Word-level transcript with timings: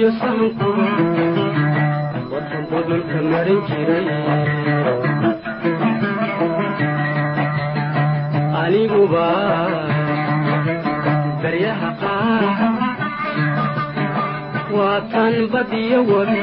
iyo 0.00 0.08
sahanku 0.20 0.68
wadanba 2.32 2.78
dhulka 2.88 3.18
marin 3.32 3.60
jiray 3.68 4.08
aniguba 8.62 9.26
daryaha 11.42 11.90
qaar 12.02 12.44
waa 14.76 15.00
tan 15.12 15.34
badiyo 15.52 15.98
wabi 16.12 16.40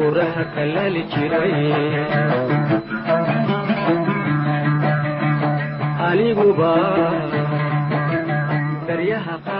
uuraha 0.00 0.42
kalaali 0.54 1.02
jiray 1.12 1.54
aniguba 6.08 6.72
daryaha 8.88 9.34
qaar 9.48 9.59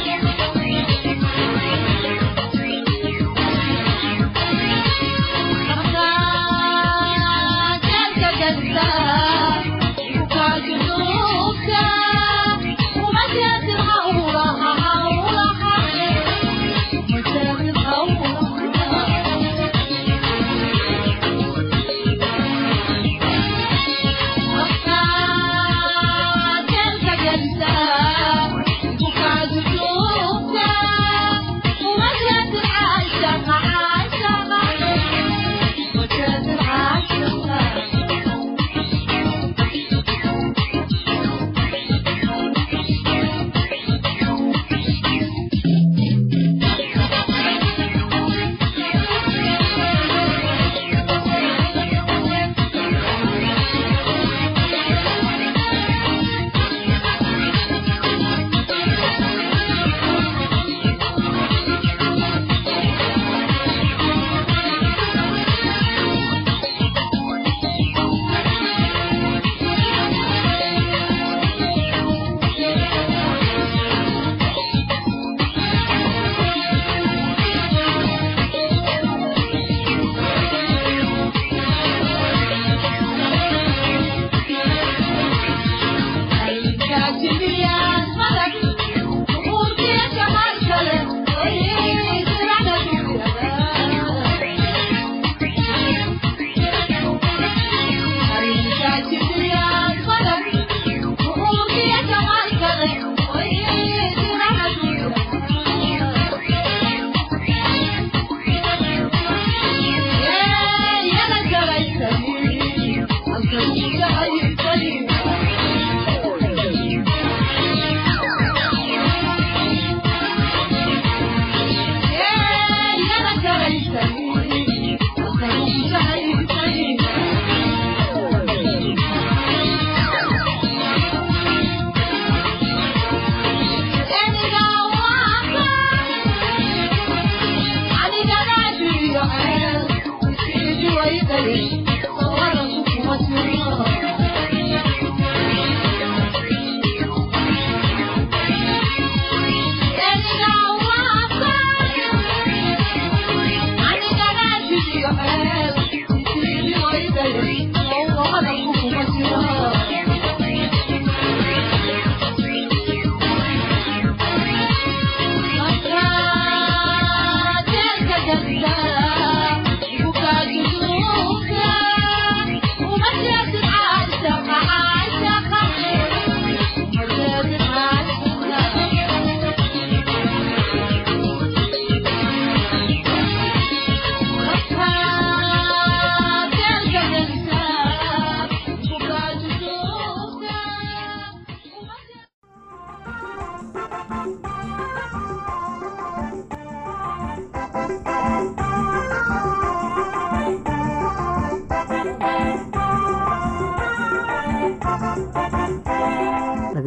God's 87.71 88.17
mother. 88.17 88.70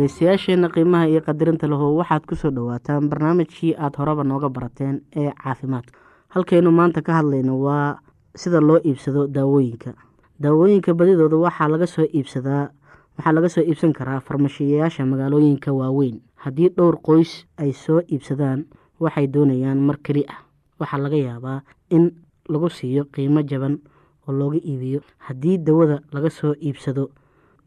Dhageystayaasheenna 0.05 0.69
qiimaha 0.69 1.09
iyo 1.09 1.21
qadarinta 1.25 1.65
lahow 1.67 1.97
waxaad 1.97 2.27
ku 2.29 2.37
soo 2.37 2.51
dhawaataan 2.53 3.09
barnaamijkii 3.09 3.73
aada 3.77 3.97
horeba 3.99 4.21
nooga 4.25 4.49
barateen 4.53 5.01
ee 5.17 5.33
caafimaadka 5.33 5.97
halkaynu 6.29 6.69
maanta 6.71 7.01
ka 7.03 7.13
hadlayno 7.25 7.57
waa 7.61 7.97
sida 8.37 8.61
loo 8.61 8.77
iibsado 8.85 9.27
daawooyinka. 9.27 9.95
Daawooyinka 10.41 10.93
badidooda 10.95 11.37
waxaa 11.41 11.69
laga 11.73 11.87
soo 11.87 12.05
iibsadaa 12.05 12.69
waxaa 13.17 13.33
laga 13.33 13.49
soo 13.49 13.65
iibsan 13.65 13.93
karaa 13.97 14.21
farmashiyayaasha 14.21 15.07
magaalooyinka 15.09 15.73
waaweyn. 15.73 16.21
Haddii 16.37 16.69
dhowr 16.77 17.01
qoys 17.01 17.47
ay 17.57 17.73
soo 17.73 18.03
iibsadaan 18.05 18.67
waxay 19.01 19.27
doonayaan 19.27 19.81
mar 19.81 19.97
keli 20.05 20.25
ah. 20.29 20.45
Waxaa 20.81 21.01
laga 21.01 21.17
yaabaa 21.17 21.63
in 21.91 22.13
lagu 22.49 22.69
siiyo 22.69 23.05
qiimo 23.09 23.41
jaban 23.43 23.81
oo 24.29 24.33
looga 24.37 24.61
iibiyo. 24.61 25.01
Haddii 25.19 25.59
dawada 25.65 26.01
laga 26.13 26.29
soo 26.31 26.53
iibsado 26.61 27.09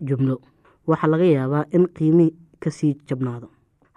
jumlo 0.01 0.37
waxaa 0.87 1.09
laga 1.13 1.25
yaabaa 1.25 1.65
in 1.71 1.87
qiimi 1.97 2.27
ka 2.63 2.69
sii 2.71 2.93
jabnaado. 3.09 3.47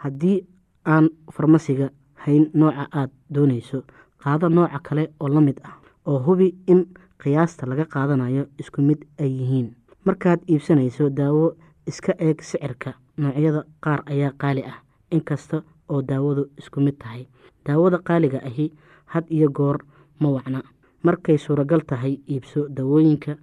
Haddii 0.03 0.39
aan 0.87 1.09
farmasiga 1.33 1.91
hayn 2.25 2.51
nooca 2.55 2.85
aada 2.93 3.13
doonayso 3.35 3.79
qaado 4.23 4.49
nooca 4.49 4.79
kale 4.83 5.05
oo 5.21 5.29
la 5.29 5.41
mid 5.41 5.59
ah 5.65 5.77
oo 6.07 6.19
hubi 6.27 6.55
in 6.67 6.81
qiyaasta 7.23 7.67
laga 7.67 7.85
qaadanayo 7.85 8.45
isku 8.59 8.83
mid 8.83 9.01
ay 9.19 9.31
yihiin. 9.39 9.69
Markaad 10.05 10.41
iibsanayso 10.49 11.11
daawo 11.11 11.57
iska 11.87 12.13
eeg 12.19 12.41
sicirka. 12.43 12.95
Noocyada 13.19 13.65
qaar 13.85 14.01
ayaa 14.07 14.33
qaali 14.41 14.63
ah 14.65 14.79
inkasta 15.11 15.63
oo 15.89 16.03
daawadu 16.03 16.43
isku 16.59 16.81
mid 16.81 16.97
tahay. 16.99 17.27
Daawada 17.67 17.99
qaaliga 17.99 18.39
ahi 18.49 18.73
had 19.13 19.25
iyo 19.29 19.49
goor 19.51 19.79
ma 20.21 20.29
wacna. 20.31 20.63
Markay 21.03 21.39
suuragal 21.39 21.81
tahay 21.87 22.15
iibso 22.29 22.69
daawooyinka 22.69 23.37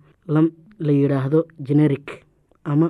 la 0.80 0.92
yidhaahdo 1.00 1.46
generic 1.68 2.26
ama 2.64 2.90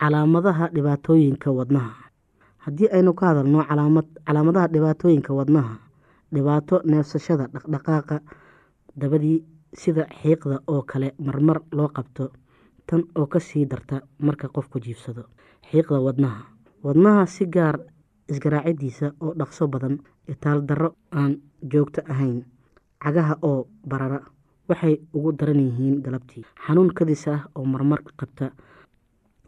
calaamadaha 0.00 0.68
dhibaatooyinka 0.74 1.50
wadnaha. 1.58 1.92
Haddii 2.64 2.88
aynu 2.96 3.12
ka 3.14 3.26
hadalno 3.26 3.64
calaamadaha 4.26 4.68
dhibaatooyinka 4.74 5.32
wadnaha 5.34 5.74
dhibaato 6.34 6.80
neefsashada 6.84 7.46
dhaqdhaqaaqa 7.54 8.16
dabadii 9.00 9.38
sida 9.74 10.06
xiiqda 10.20 10.56
oo 10.72 10.82
kale 10.82 11.14
marmar 11.18 11.58
loo 11.72 11.88
qabto 11.88 12.30
tan 12.86 13.02
oo 13.18 13.26
ka 13.26 13.40
sii 13.40 13.64
darta 13.66 14.00
marka 14.18 14.48
qofku 14.48 14.80
jiifsado 14.80 15.22
xiiqda 15.70 16.00
wadnaha. 16.06 16.42
Wadnaha 16.84 17.26
si 17.26 17.44
gaar 17.46 17.76
isgaraacidiisa 18.28 19.12
oo 19.20 19.34
dhaqso 19.38 19.68
badan 19.68 19.98
itaal 20.28 20.60
darro 20.68 20.94
aan 21.12 21.36
joogto 21.72 22.00
ahayn 22.08 22.44
cagaha 23.02 23.34
oo 23.42 23.66
barara 23.90 24.20
waxay 24.68 25.00
ugu 25.14 25.32
daran 25.32 25.60
yihiin 25.60 26.02
galabtii. 26.02 26.44
Xanuun 26.66 26.92
kadis 26.94 27.26
ah 27.28 27.40
oo 27.54 27.64
marmar 27.64 28.00
qabta 28.20 28.50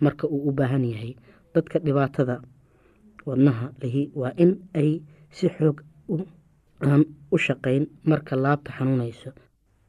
marka 0.00 0.26
uu 0.28 0.48
u 0.48 0.52
baahan 0.52 0.84
yahay. 0.84 1.14
Dadka 1.54 1.78
dhibaatada 1.78 2.40
wadnaha 3.26 3.70
lihi 3.82 4.10
waa 4.14 4.32
in 4.36 4.50
ay 4.74 5.02
si 5.30 5.48
xoog 5.48 5.80
aan 6.80 7.04
u 7.32 7.38
shaqeyn 7.38 7.86
marka 8.04 8.36
laabta 8.36 8.72
xanuunayso. 8.78 9.30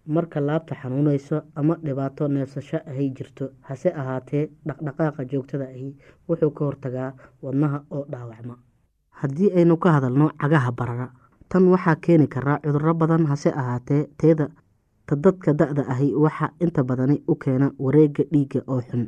Marka 0.06 0.40
laabta 0.42 0.76
xanuunayso 0.82 1.42
ama 1.56 1.76
dhibaato 1.86 2.28
neefsasho 2.28 2.78
ahay 2.90 3.10
jirto 3.18 3.46
hase 3.62 3.90
ahaatee 4.02 4.44
dhaqdhaqaaqa 4.68 5.26
joogtada 5.32 5.66
ahi 5.76 5.96
wuxuu 6.30 6.52
ka 6.52 6.66
hortagaa 6.66 7.14
wadnaha 7.44 7.84
oo 7.92 8.06
dhaawacma. 8.12 8.56
Haddii 9.10 9.52
aynu 9.58 9.78
ka 9.78 9.92
hadalno 9.92 10.30
cagaha 10.42 10.72
barara 10.72 11.08
tan 11.50 11.68
waxaa 11.68 11.96
keeni 11.96 12.28
karaa 12.28 12.60
cuduro 12.64 12.94
badan 12.94 13.26
hase 13.26 13.50
ahaatee 13.62 14.08
teeda 14.18 14.48
ta 15.06 15.16
dadka 15.16 15.54
da-da 15.54 15.84
ahi 15.94 16.14
waxaa 16.16 16.50
inta 16.60 16.84
badani 16.84 17.22
u 17.28 17.36
keena 17.36 17.72
wareega 17.80 18.24
dhiigga 18.32 18.62
oo 18.68 18.82
xun 18.82 19.08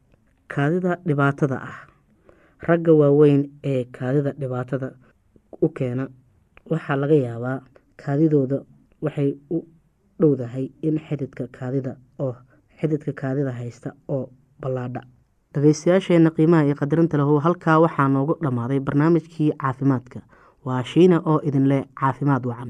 kaadida 0.53 0.97
dhibaatada 1.07 1.57
ah. 1.69 1.77
Ragga 2.67 2.93
waaweyn 3.01 3.41
ee 3.73 3.83
kaadida 3.97 4.31
dhibaatada 4.41 4.87
u 5.65 5.69
keena 5.77 6.07
waxaa 6.71 6.95
laga 7.03 7.15
yaabaa 7.27 7.57
kaadidooda 8.03 8.57
waxay 9.05 9.29
u 9.55 9.59
dhowdahay 10.21 10.65
in 10.87 10.99
xididka 11.07 11.47
kaadida 11.57 11.95
oo 12.25 12.35
xididka 12.79 13.11
kaadida 13.21 13.51
haysta 13.59 13.89
oo 14.15 14.23
ballaadha. 14.61 15.01
Dhageystayaasheena 15.53 16.29
qiimaha 16.37 16.63
iyo 16.67 16.75
qadarinta 16.81 17.17
lahu 17.17 17.39
halkaa 17.45 17.79
waxaa 17.85 18.07
noogu 18.07 18.33
dhammaaday 18.43 18.79
barnaamijkii 18.79 19.51
caafimaadka. 19.61 20.19
Waa 20.65 20.83
shiina 20.83 21.17
oo 21.25 21.39
idinleh 21.49 21.83
caafimaad 21.99 22.45
wacan 22.45 22.69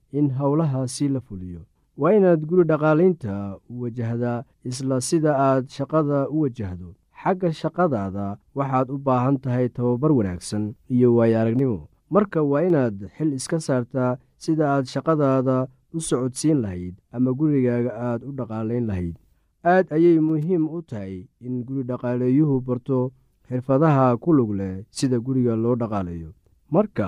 in 0.11 0.29
howlahaasi 0.39 1.09
la 1.09 1.19
fuliyo. 1.19 1.61
Waa 1.97 2.13
inaad 2.17 2.41
guri 2.49 2.63
dhaqaalaynta 2.71 3.57
u 3.69 3.81
wajahdaa 3.83 4.43
isla 4.69 5.01
sida 5.01 5.31
aad 5.47 5.67
shaqada 5.77 6.29
u 6.29 6.41
wajahdo. 6.43 6.89
Xagga 7.23 7.49
shaqadaada 7.61 8.25
waxaad 8.57 8.87
u 8.95 8.97
baahan 8.97 9.37
tahay 9.43 9.67
tababar 9.69 10.11
wanaagsan 10.11 10.73
iyo 10.95 11.15
waayo 11.15 11.37
aragnimo 11.41 11.79
marka 12.09 12.39
waa 12.51 12.63
inaad 12.69 12.97
xil 13.17 13.33
iska 13.39 13.59
saartaa 13.67 14.17
sida 14.43 14.65
aad 14.73 14.85
shaqadaada 14.93 15.57
u 15.93 15.99
socodsiin 16.07 16.57
lahayd 16.63 16.95
ama 17.15 17.31
gurigaaga 17.39 17.91
aad 18.07 18.21
u 18.29 18.31
dhaqaalayn 18.39 18.85
lahayd. 18.89 19.15
Aad 19.73 19.85
ayay 19.95 20.17
muhiim 20.19 20.63
u 20.77 20.81
tahay 20.81 21.15
in 21.47 21.63
guri 21.67 21.83
dhaqaaleeyuhu 21.89 22.55
barto 22.67 22.99
xirfadaha 23.47 24.17
ku 24.23 24.33
lug 24.37 24.51
leh 24.59 24.73
sida 24.97 25.17
guriga 25.25 25.53
loo 25.63 25.75
dhaqaalayo 25.81 26.29
marka 26.75 27.07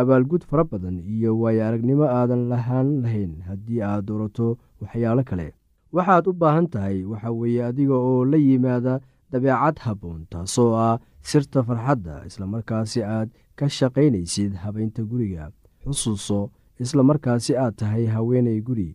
abaalgud 0.00 0.42
fara 0.50 0.64
badan 0.64 0.96
iyo 1.14 1.30
waayo 1.40 1.62
aragnimo 1.68 2.04
aadan 2.18 2.42
lahaan 2.52 2.88
lahayn 3.02 3.32
haddii 3.48 3.80
aad 3.82 4.04
doorato 4.08 4.48
waxyaalo 4.80 5.22
kale. 5.30 5.48
Waxaad 5.92 6.24
u 6.30 6.32
baahan 6.40 6.66
tahay 6.74 6.98
waxa 7.04 7.30
weeye 7.40 7.62
adiga 7.70 7.94
oo 8.10 8.24
la 8.24 8.36
yimaada 8.36 9.00
dabeecad 9.32 9.76
habboon 9.84 10.20
taasoo 10.32 10.70
ah 10.86 10.98
sirta 11.30 11.62
farxadda 11.66 12.14
islamarkaasi 12.28 13.00
aad 13.02 13.28
ka 13.58 13.66
shaqaynaysid 13.78 14.52
habaynta 14.64 15.02
guriga. 15.10 15.50
Xusuuso 15.84 16.50
islamarkaasi 16.84 17.56
aad 17.56 17.74
tahay 17.80 18.06
haweenay 18.14 18.60
guri. 18.68 18.90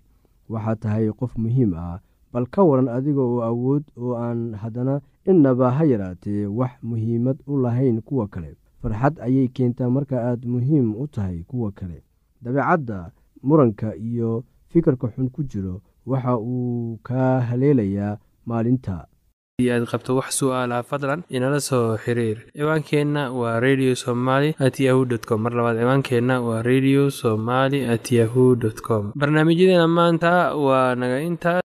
Waxaad 0.50 0.80
tahay 0.84 1.06
qof 1.20 1.34
muhiim 1.44 1.74
ah 1.76 2.00
bal 2.34 2.46
ka 2.54 2.62
waran 2.70 2.88
adiga 2.98 3.22
oo 3.22 3.42
awood 3.50 3.84
oo 3.98 4.14
aan 4.26 4.54
haddana 4.62 4.96
innaba 5.32 5.68
ha 5.78 5.84
yaraatee 5.92 6.46
wax 6.60 6.72
muhiimad 6.90 7.38
u 7.48 7.58
lahayn 7.64 8.02
kuwa 8.08 8.26
kale 8.34 8.52
farxad 8.84 9.16
ayay 9.28 9.48
keentaa. 9.56 9.90
Marka 9.90 10.20
aad 10.30 10.42
muhiim 10.54 10.92
u 11.04 11.08
tahay 11.08 11.40
kuwa 11.50 11.72
kale 11.72 12.04
dabeecadda 12.44 13.12
muranka 13.48 13.96
iyo 13.96 14.44
fikirka 14.72 15.08
xun 15.16 15.30
ku 15.36 15.42
jiro 15.52 15.82
waxa 16.06 16.36
uu 16.38 17.00
kaa 17.08 17.40
haleelayaa 17.48 18.18
maalinta. 18.46 19.08
Aad 19.64 19.86
qabto 19.92 20.16
wax 20.20 20.30
su'aalaha 20.40 20.84
fadlan 20.90 21.22
inala 21.36 21.60
soo 21.70 21.96
xiriir. 22.04 22.38
Ciwaankeenna 22.58 23.32
waa 23.40 23.60
radio 23.66 23.96
somaly 24.04 24.50
at 24.66 24.76
yahu 24.86 25.06
dt 25.12 25.24
com. 25.30 25.40
Mar 25.46 25.54
labaad 25.58 25.78
ciwaankeenna 25.80 26.36
waa 26.48 26.62
radio 26.72 27.02
somaly 27.22 27.80
at 27.94 28.12
yahu 28.12 28.56
dt 28.62 28.82
com. 28.88 29.12
Barnaamijyadeena 29.16 29.88
maanta 29.88 30.32
waa 30.66 30.96
naga 31.00 31.20
intaa 31.30 31.62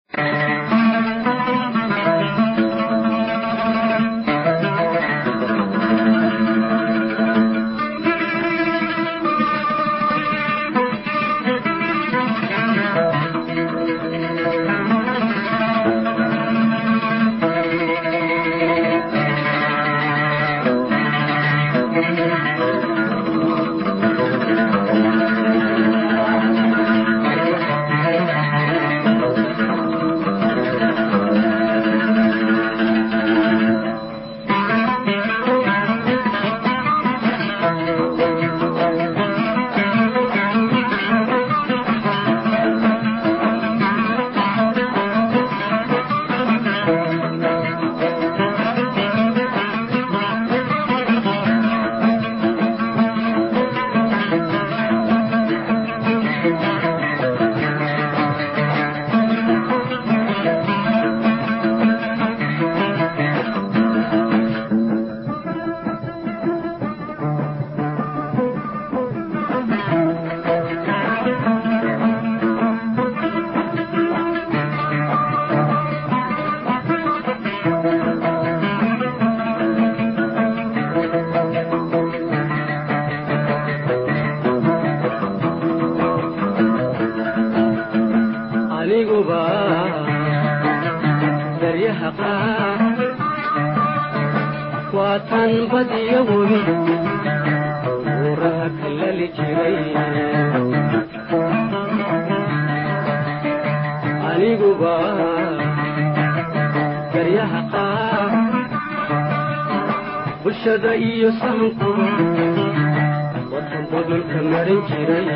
budulka 114.26 114.42
marin 114.50 114.80
jiray 114.88 115.28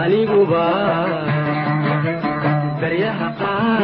aniguba 0.00 0.66
daryaha 2.80 3.28
qaar 3.40 3.82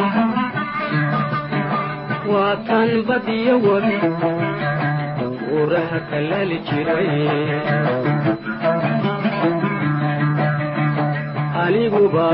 waa 2.31 2.55
tan 2.67 2.89
badiyo 3.07 3.55
webi 3.65 3.97
buuraha 5.47 5.99
kalali 6.11 6.57
jiray 6.69 7.09
aniguba 11.63 12.29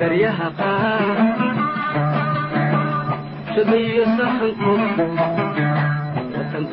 daryaha 0.00 0.48
qaar 0.60 1.06
shadayo 3.54 4.04
sahanku 4.18 4.72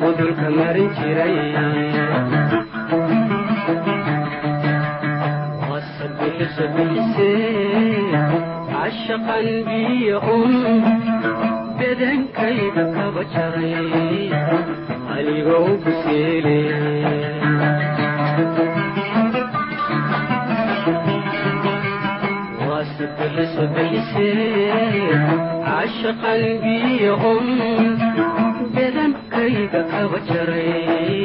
budulka 0.00 0.48
marin 0.50 0.88
jiray 0.96 1.36
cashaqan 8.72 9.46
biyo 9.66 10.18
un 10.20 10.52
kaba 12.96 13.22
jaray 13.32 14.30
aligoo 15.14 15.70
buseele 15.84 16.56
cashaqan 25.66 26.42
biyahom 26.62 27.46
bedankayga 28.74 29.80
kaba 29.92 30.18
jaray 30.28 31.24